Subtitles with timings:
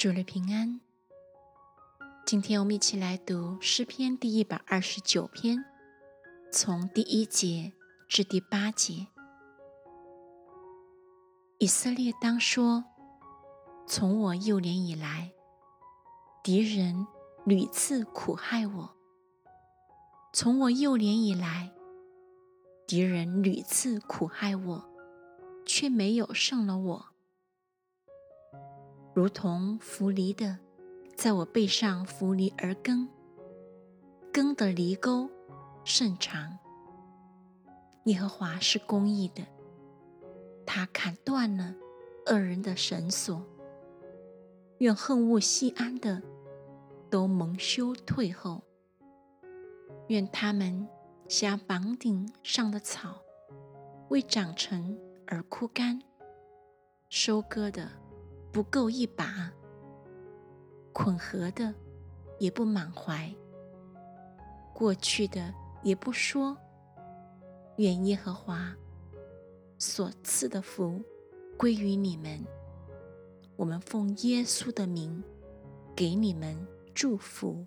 [0.00, 0.80] 主日平安。
[2.24, 5.62] 今天我们一起来读诗篇第一百二十九篇，
[6.50, 7.74] 从第一节
[8.08, 9.08] 至第八节。
[11.58, 12.86] 以色列当说：
[13.86, 15.32] 从我幼年以来，
[16.42, 17.06] 敌人
[17.44, 18.96] 屡次苦害我；
[20.32, 21.74] 从我幼年以来，
[22.86, 24.90] 敌人屡次苦害我，
[25.66, 27.09] 却没有胜了我。
[29.12, 30.58] 如同扶犁的，
[31.16, 33.08] 在我背上扶犁而耕，
[34.32, 35.28] 耕的犁沟
[35.84, 36.58] 甚长。
[38.04, 39.42] 耶和华是公义的，
[40.64, 41.74] 他砍断了
[42.26, 43.44] 恶人的绳索，
[44.78, 46.22] 愿恨恶西安的
[47.10, 48.62] 都蒙羞退后，
[50.06, 50.88] 愿他们
[51.28, 53.20] 像房顶上的草，
[54.08, 54.96] 为长成
[55.26, 56.00] 而枯干，
[57.08, 57.90] 收割的。
[58.52, 59.52] 不够一把，
[60.92, 61.72] 捆合的
[62.38, 63.32] 也不满怀，
[64.74, 66.56] 过去的也不说。
[67.76, 68.76] 愿耶和华
[69.78, 71.00] 所赐的福
[71.56, 72.44] 归于你们。
[73.56, 75.22] 我们奉耶稣的名
[75.94, 76.56] 给你们
[76.94, 77.64] 祝福。